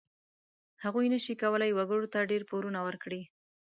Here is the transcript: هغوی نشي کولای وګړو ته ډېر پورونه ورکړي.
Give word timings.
هغوی 0.83 1.07
نشي 1.13 1.33
کولای 1.43 1.71
وګړو 1.73 2.11
ته 2.13 2.19
ډېر 2.31 2.41
پورونه 2.49 2.79
ورکړي. 2.87 3.21